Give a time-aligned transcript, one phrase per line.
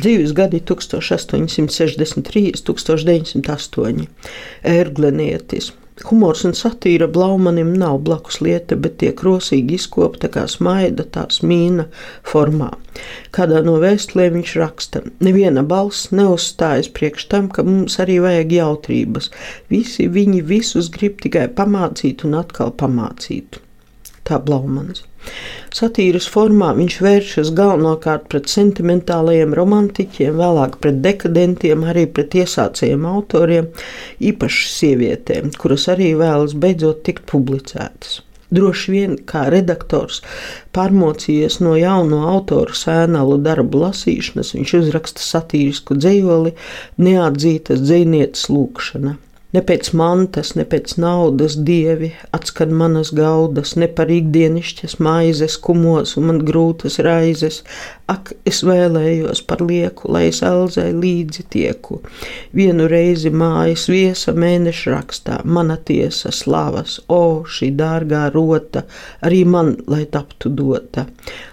[0.00, 4.06] Dzīves gadi 1863, 1908.
[4.74, 5.72] Ērglenietis.
[6.08, 11.84] Humors un satīra Blaumanim nav blakus lieta, bet tiek rosīgi izkopta kā smaida, tās mīna
[12.26, 12.72] formā.
[13.36, 19.30] Kādā no vēstulēm viņš raksta: Neviena balss neuzstājas priekš tam, ka mums arī vajag jautrības.
[19.70, 23.60] Visi viņi visus grib tikai pamācīt un atkal pamācīt.
[24.24, 25.04] Tā Blaumans.
[25.74, 33.72] Satīras formā viņš vēršas galvenokārt pret sentimentālajiem romantiķiem, vēlāk pret dekadentiem, arī pret iesācējiem autoriem,
[34.32, 38.22] īpaši sievietēm, kuras arī vēlas beidzot tikt publicētas.
[38.54, 40.20] Droši vien kā redaktors,
[40.76, 46.54] pārmocījies no jauno autoru sēnalu darbu lasīšanas, viņš uzraksta satīrisku dzējoli
[47.02, 49.16] Neatzītas dzējnieces lūkšana.
[49.54, 56.16] Ne pēc mantas, ne pēc naudas dievi atskan manas gaudas, ne par ikdienišķas maizes kumos
[56.18, 57.60] un man grūtas raizes.
[58.10, 62.00] Ak, es vēlējos par lieku, lai es elzai līdzi tieku.
[62.58, 68.82] Vienu reizi mājas viesa mēneša rakstā, mana tiesa slavas, o, šī dārgā rota,
[69.22, 71.06] arī man, lai taptu dota.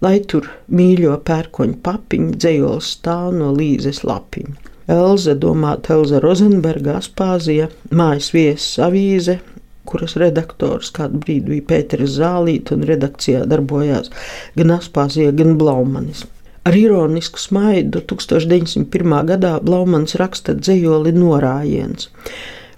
[0.00, 4.71] Lai tur mīļo pērkoņu papiņu dzējos stāv no līzes lapiņu.
[4.90, 9.38] Elza, domāta Elza Rozenberga, Aspāzija, mājas viesis avīze,
[9.86, 14.10] kuras redaktors kādu brīdi bija Pēters Zālīts, un redakcijā darbojās
[14.58, 16.24] gan Aspāzija, gan Blaumanis.
[16.66, 19.14] Ar ironisku smaidu 1901.
[19.32, 22.06] gadā Blaumans raksta dzējoli norājiens.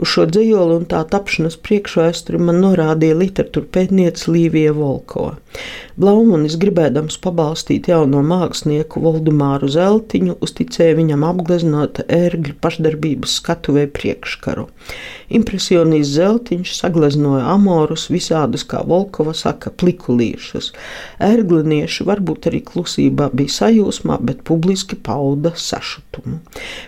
[0.00, 5.26] Uz šo dzīslu un tā tapšanas priekšvēsturi man norādīja literatūra pētniece Līvija Volko.
[6.00, 14.64] Blaumanis, gribēdams pabalstīt jauno mākslinieku Voldemāru Zeltiņu, uzticēja viņam apgleznot ērgļu pašdarbības skatuvē priekškaru.
[15.36, 20.70] Impresionists Zeltiņš sagleznoja amorus visādus, kā Volkova saka, plikulīšus.
[21.28, 26.40] Ērglinieši varbūt arī klusībā bija sajūsmā, bet publiski pauda sašutumu.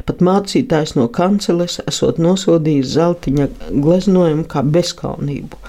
[0.08, 3.48] Pat mācītājs no kanceles esot nosodījis zeltiņa
[3.82, 5.60] gleznojumu kā bezkaunību.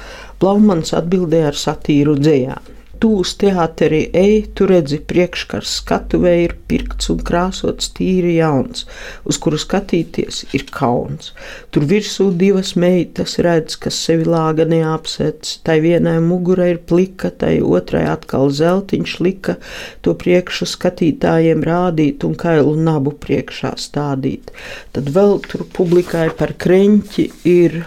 [0.41, 2.72] Blaumans atbildēja ar satīru dzējām.
[3.03, 8.85] Tu uz teāteri ej, tu redzi, priekškars skatuvē ir pirkts un krāsots tīri jauns,
[9.27, 11.33] uz kuru skatīties ir kauns.
[11.75, 17.57] Tur virsū divas meitas redz, kas sevi lāga neapsēc, tai vienai mugura ir plika, tai
[17.59, 19.59] otrai atkal zeltiņš lika,
[19.99, 24.55] to priekšu skatītājiem rādīt un kailu nabu priekšā stādīt.
[24.95, 27.81] Tad vēl tur publikai par kreņķi ir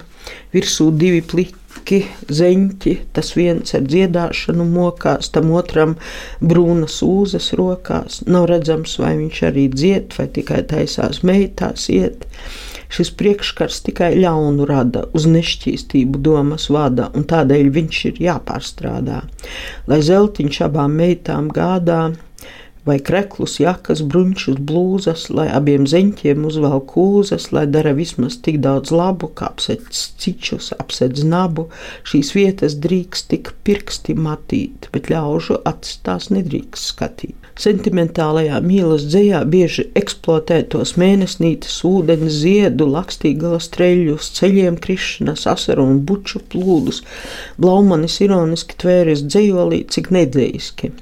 [0.53, 5.97] virsū divi pliki smuki zeņķi, tas viens ar dziedāšanu mokās, tam otram
[6.43, 8.27] brūnasūzas rokās.
[8.27, 12.27] Nav redzams, vai viņš arī dzied, vai tikai taisās meitās iet.
[12.91, 19.23] Šis priekškars tikai ļaunu rada, uz nešķīstību domas vada, un tādēļ viņš ir jāpārstrādā.
[19.87, 22.17] Lai zeltiņš abām meitām gādā,
[22.87, 28.93] vai kreklus, jakas, bruņšus, blūzas, lai abiem zeņķiem uzvelk kūzas, lai dara vismaz tik daudz
[28.95, 31.67] labu, kā apsedz cičus, apsedz nabu.
[32.07, 37.35] Šīs vietas drīkst tik pirksti matīt, bet ļaužu acis tās nedrīkst skatīt.
[37.57, 46.43] Sentimentālajā mīlas dzējā bieži eksploatētos mēnesnītes, ūdens, ziedu, lakstīgala streļus, ceļiem krišanas, asaru un buču
[46.53, 47.01] plūdus.
[47.57, 50.93] Blaumanis ironiski tvēris dzējolī, cik nedzējiski.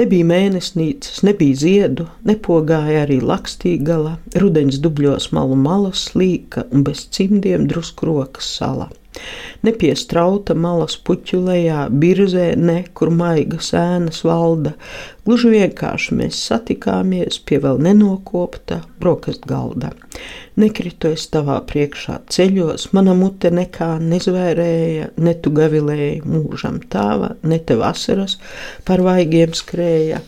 [0.00, 7.66] Nebija mēnesnīcas, nebija ziedu, nepogāja arī lakstīgala, rudens dubļos malu malas slīka un bez cimdiem
[7.68, 8.88] drusku rokas sala.
[9.62, 14.72] Nepiestrauta malas puķu lejā, birzē, ne kur maiga sēnas valda.
[15.26, 19.92] Gluži vienkārši mēs satikāmies pie vēl nenokopta brokastu galda.
[20.58, 27.60] Nekritu es tavā priekšā ceļos, mana mute nekā nezvērēja, ne tu gavilēji mūžam tāva, ne
[27.62, 28.38] te vasaras
[28.88, 30.20] par vaigiem skrēja.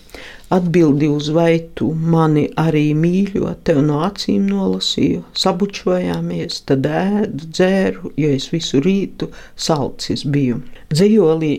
[0.55, 8.13] Atbildi uz vai tu mani arī mīļo, tev no acīm nolasīju, sabučojāmies, tad ēdu, dzēru,
[8.23, 9.31] jo es visu rītu
[9.69, 10.61] salcis biju.
[10.95, 11.55] Dzējolī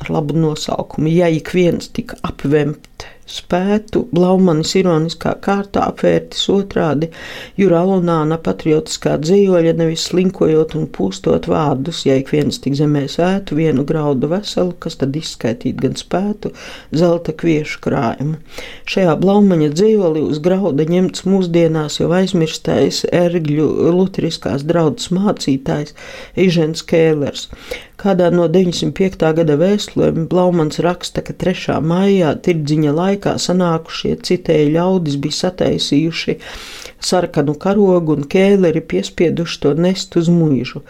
[0.00, 7.08] ar labu nosaukumu, ja ik viens tika apvemt spētu Blaumanis ironiskā kārtā apvērtis otrādi
[7.56, 13.56] Jura Alunāna patriotiskā dzīvoļa, nevis slinkojot un pūstot vārdus, ja ik viens tik zemē sētu
[13.58, 16.52] vienu graudu veselu, kas tad izskaitīt gan spētu,
[16.92, 18.36] zelta kviešu krājumu.
[18.92, 25.96] Šajā Blaumaņa dzīvolī uz grauda ņemts mūsdienās jau aizmirstais ergļu luteriskās draudzes mācītājs
[26.44, 27.48] Ižens Kēlers.
[28.04, 29.22] Kādā no 905.
[29.32, 31.78] gada vēstulēm Blaumans raksta, ka 3.
[31.80, 36.34] maijā tirdziņa laikā sanākušie citēji ļaudis bija sataisījuši
[37.00, 40.82] sarkanu karogu un kēleri piespieduši to nest uz mūžu.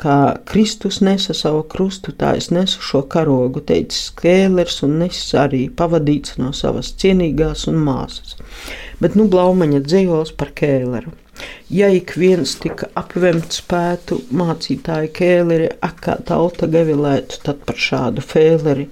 [0.00, 0.16] Kā
[0.48, 6.40] Kristus nesa savu krustu, tā es nesu šo karogu, teicis kēlers un nesis arī pavadīts
[6.40, 8.38] no savas cienīgās un māsas.
[8.96, 11.12] Bet nu Blaumaņa dzīvos par kēleru.
[11.72, 18.24] Ja ik viens tika apvemts spētu mācītāju kēleri, ak, kā tauta gavilētu, tad par šādu
[18.24, 18.88] fēleri.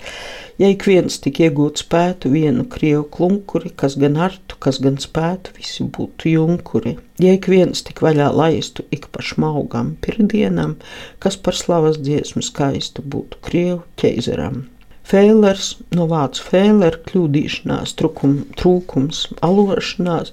[0.61, 5.55] Ja ik viens tik iegūt spētu vienu krievu klunkuri, kas gan artu, kas gan spētu,
[5.57, 6.97] visi būtu junkuri.
[7.21, 10.77] Ja ik viens tik vaļā laistu ik pa šmaugam pirdienam,
[11.21, 14.67] kas par slavas dziesmu skaistu būtu krievu ķeizeram.
[15.11, 20.31] Fēlers, no vācu fēlera, kļūdīšanās, trukum, trūkums, alošanās,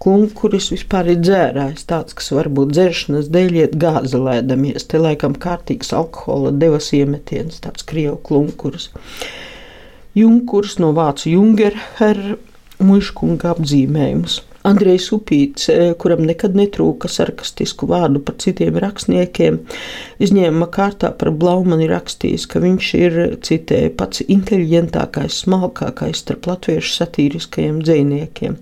[0.00, 6.54] kunkuris vispār ir dzērājs, tāds, kas varbūt dzeršanas dēļ iet gāzelēdamies, te laikam kārtīgs alkohola
[6.56, 8.88] devas iemetiens, tāds krievu klunkuris.
[10.16, 12.24] Junkurs no vācu jungerher
[12.80, 14.40] muškunga apzīmējums.
[14.64, 19.58] Andrejs Upīts, eh, kuram nekad netrūka sarkastisku vārdu par citiem rakstniekiem,
[20.24, 27.82] izņēma kārtā par Blaumani rakstījis, ka viņš ir, citēja, pats inteliģentākais, smalkākais starp latviešu satīriskajiem
[27.84, 28.56] dzēniekiem.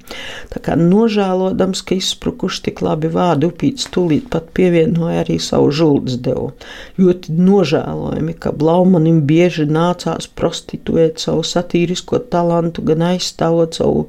[0.51, 6.19] Tā kā nožēlodams, ka izsprukuši tik labi vārdi, Upīts tūlīt pat pievienoja arī savu žuldes
[6.19, 6.51] devu.
[6.99, 14.09] Ļoti nožēlojami, ka Blaumanim bieži nācās prostituēt savu satīrisko talantu, gan aizstāvot savu,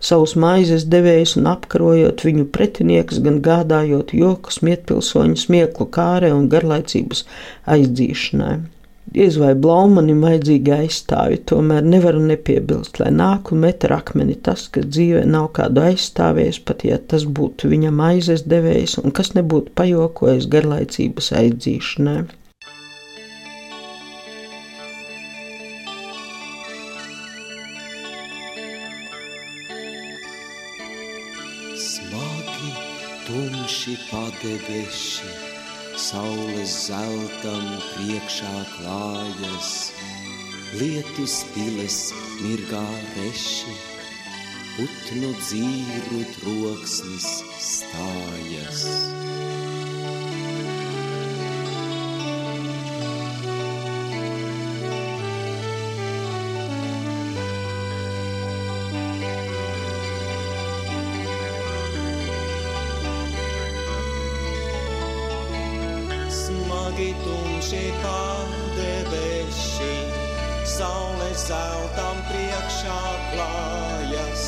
[0.00, 7.24] savus maizes devējus un apkarojot viņu pretiniekus, gan gādājot joku smietpilsoņu smieklu kārē un garlaicības
[7.76, 8.54] aizdzīšanai.
[9.14, 14.64] Diez vai Blaumanim vajadzīgi aizstāvi, tomēr nevaru nepiebilst, lai nāk un met ar akmeni tas,
[14.72, 19.76] kas dzīvē nav kādu aizstāvējis, pat ja tas būtu viņam aizes devējs un kas nebūtu
[19.78, 22.24] pajokojis garlaicības aizdzīšanai.
[33.84, 35.28] Tumši padebeši,
[36.00, 39.92] saules zeltam priekšā klājas,
[40.80, 41.98] lietus piles
[42.40, 43.76] mirgā reši,
[44.78, 47.28] putnu dzīru troksnis
[47.60, 48.88] stājas.
[67.74, 69.94] Tumši pārdebeši,
[70.64, 73.00] saule zeltam priekšā
[73.32, 74.44] klājas,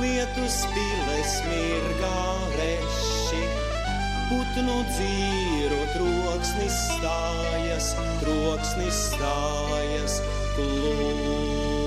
[0.00, 2.22] lietus piles mirgā
[2.58, 3.42] reši,
[4.28, 10.20] putnu dzīru troksnis stājas, troksnis stājas,
[10.56, 11.79] klusus.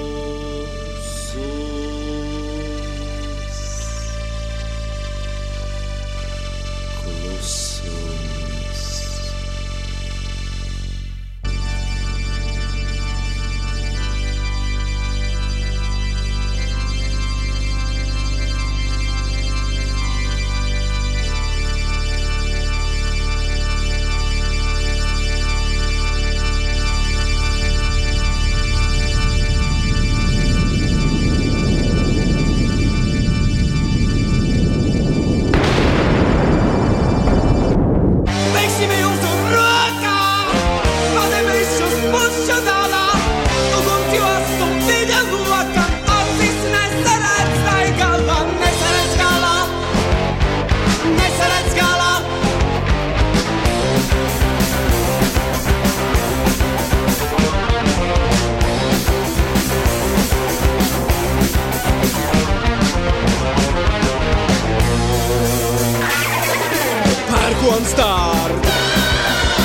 [67.98, 68.68] Dārg,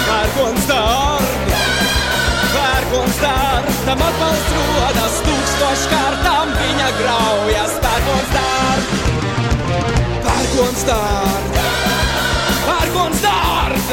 [0.06, 1.52] pērkons dārg,
[2.52, 7.76] pērkons dārg, tam atbalsts rodas tūkstoši kārtām viņa graujas.
[7.85, 8.92] Pērkons dārg,
[10.26, 11.58] pērkons dārg,
[12.68, 13.92] pērkons dārg,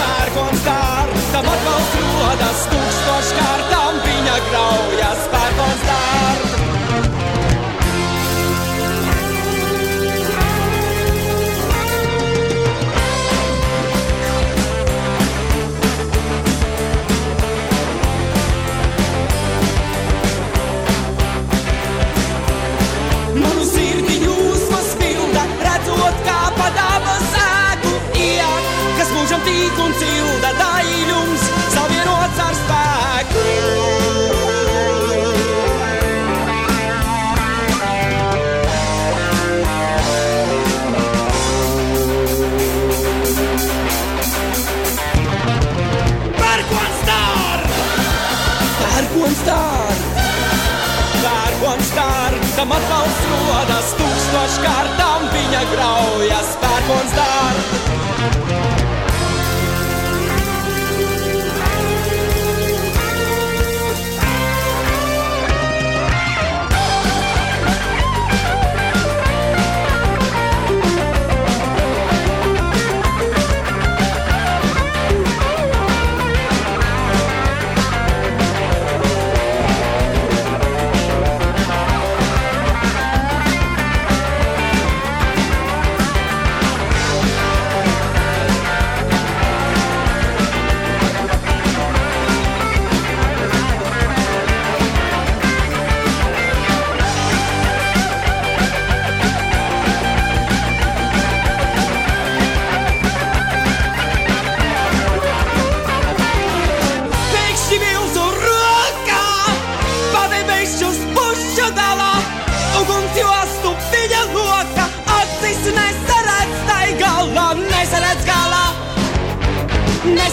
[0.00, 4.96] pērkons dārg, tam atbalsts rodas tūkstoši kārtām viņa graujas.
[4.96, 5.45] Pērkons dārg.
[52.76, 57.65] Tam atbalsts rodas tūkstoškārtām viņa graujas pērkons dārts.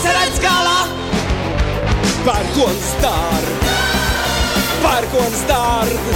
[0.04, 0.80] Nesaredz galā.
[2.24, 3.64] Pērkons dārg,
[4.84, 6.10] pērkons dārg,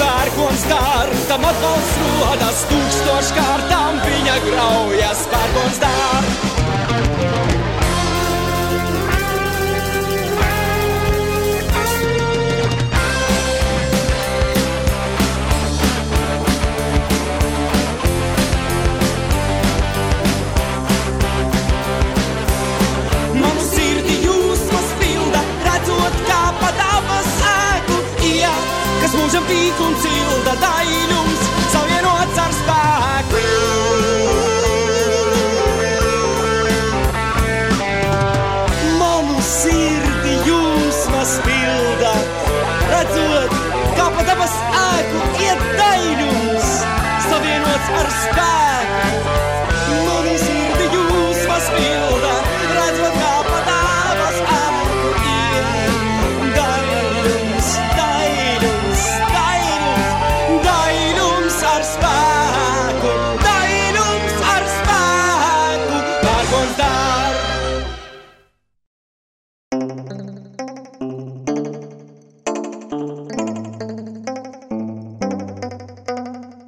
[0.00, 7.51] pērkons dārg, tam atbalsts rodas tūkstoškārtām viņa graujas, pērkons dārg.
[29.32, 33.44] Kas mūžam tīk un cilda daļums, savienots ar spēku.
[38.98, 42.12] Manu sirdi jūsmas pilda,
[42.92, 43.56] redzot,
[43.96, 46.76] kā pa dabas ēku iet daļums,
[47.30, 48.71] savienots ar spēku.